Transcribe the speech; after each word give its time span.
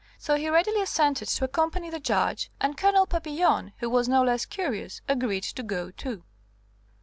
So 0.17 0.33
he 0.33 0.49
readily 0.49 0.81
assented 0.81 1.27
to 1.27 1.43
accompany 1.45 1.91
the 1.91 1.99
Judge, 1.99 2.49
and 2.59 2.75
Colonel 2.75 3.05
Papillon, 3.05 3.73
who 3.77 3.87
was 3.87 4.09
no 4.09 4.23
less 4.23 4.47
curious, 4.47 4.99
agreed 5.07 5.43
to 5.43 5.61
go 5.61 5.91
too. 5.91 6.23